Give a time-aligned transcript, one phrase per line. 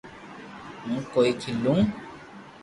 [0.83, 1.75] ھون ڪوئي کيلو